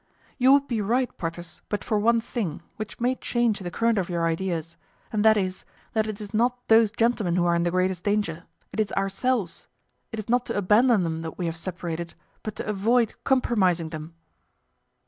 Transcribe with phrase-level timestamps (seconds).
[0.39, 4.09] "You would be right, Porthos, but for one thing, which may change the current of
[4.09, 4.75] your ideas;
[5.13, 8.45] and that is, that it is not those gentlemen who are in the greatest danger,
[8.73, 9.67] it is ourselves;
[10.11, 14.15] it is not to abandon them that we have separated, but to avoid compromising them."